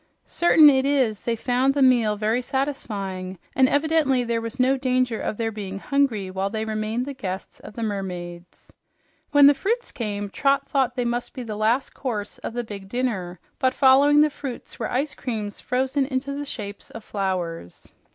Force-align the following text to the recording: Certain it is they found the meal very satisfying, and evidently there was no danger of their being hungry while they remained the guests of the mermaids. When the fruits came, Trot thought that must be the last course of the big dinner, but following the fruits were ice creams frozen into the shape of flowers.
Certain 0.25 0.67
it 0.67 0.83
is 0.83 1.25
they 1.25 1.35
found 1.35 1.75
the 1.75 1.81
meal 1.83 2.15
very 2.15 2.41
satisfying, 2.41 3.37
and 3.55 3.69
evidently 3.69 4.23
there 4.23 4.41
was 4.41 4.59
no 4.59 4.75
danger 4.75 5.21
of 5.21 5.37
their 5.37 5.51
being 5.51 5.77
hungry 5.77 6.31
while 6.31 6.49
they 6.49 6.65
remained 6.65 7.05
the 7.05 7.13
guests 7.13 7.59
of 7.59 7.75
the 7.75 7.83
mermaids. 7.83 8.73
When 9.29 9.45
the 9.45 9.53
fruits 9.53 9.91
came, 9.91 10.31
Trot 10.31 10.67
thought 10.67 10.95
that 10.95 11.05
must 11.05 11.35
be 11.35 11.43
the 11.43 11.55
last 11.55 11.93
course 11.93 12.39
of 12.39 12.53
the 12.53 12.63
big 12.63 12.89
dinner, 12.89 13.39
but 13.59 13.75
following 13.75 14.21
the 14.21 14.31
fruits 14.31 14.79
were 14.79 14.89
ice 14.91 15.13
creams 15.13 15.61
frozen 15.61 16.07
into 16.07 16.33
the 16.33 16.45
shape 16.45 16.81
of 16.95 17.03
flowers. 17.03 17.91